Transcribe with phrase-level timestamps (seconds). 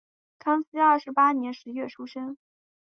[0.39, 2.35] 康熙二十八年十一月出生。